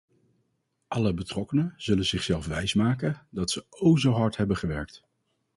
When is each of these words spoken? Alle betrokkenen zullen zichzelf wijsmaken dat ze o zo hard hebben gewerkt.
Alle 0.87 1.13
betrokkenen 1.13 1.73
zullen 1.77 2.05
zichzelf 2.05 2.45
wijsmaken 2.45 3.27
dat 3.29 3.51
ze 3.51 3.65
o 3.69 3.97
zo 3.97 4.11
hard 4.11 4.37
hebben 4.37 4.57
gewerkt. 4.57 5.03